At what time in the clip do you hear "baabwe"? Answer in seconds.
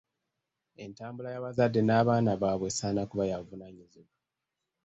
2.41-2.67